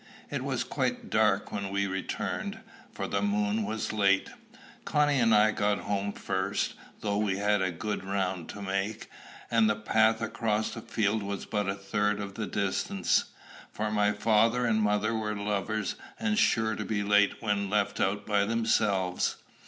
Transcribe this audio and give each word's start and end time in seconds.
It 0.31 0.43
was 0.43 0.63
quite 0.63 1.11
dark 1.11 1.51
when 1.51 1.69
we 1.69 1.85
returned, 1.85 2.61
for 2.91 3.05
the 3.07 3.21
moon 3.21 3.63
was 3.63 3.93
late. 3.93 4.31
Connie 4.83 5.19
and 5.19 5.31
I 5.31 5.51
got 5.51 5.77
home 5.81 6.11
first, 6.11 6.73
though 7.01 7.19
we 7.19 7.37
had 7.37 7.61
a 7.61 7.69
good 7.69 8.03
round 8.03 8.49
to 8.49 8.63
make, 8.63 9.11
and 9.51 9.69
the 9.69 9.75
path 9.75 10.19
across 10.19 10.71
the 10.71 10.81
fields 10.81 11.23
was 11.23 11.45
but 11.45 11.69
a 11.69 11.75
third 11.75 12.19
of 12.19 12.33
the 12.33 12.47
distance; 12.47 13.25
for 13.71 13.91
my 13.91 14.11
father 14.11 14.65
and 14.65 14.81
mother 14.81 15.13
were 15.13 15.35
lovers, 15.37 15.93
and 16.19 16.39
sure 16.39 16.75
to 16.75 16.83
be 16.83 17.03
late 17.03 17.39
when 17.39 17.69
left 17.69 17.99
out 17.99 18.25
by 18.25 18.43
themselves. 18.43 19.35